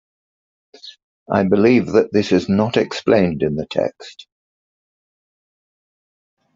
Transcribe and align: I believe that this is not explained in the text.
I 1.31 1.43
believe 1.47 1.91
that 1.91 2.11
this 2.11 2.31
is 2.31 2.49
not 2.49 2.75
explained 2.75 3.43
in 3.43 3.53
the 3.53 3.67
text. 3.67 4.25